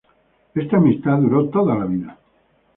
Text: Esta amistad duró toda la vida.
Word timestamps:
Esta 0.55 0.77
amistad 0.77 1.19
duró 1.19 1.47
toda 1.49 1.75
la 1.75 1.85
vida. 1.85 2.17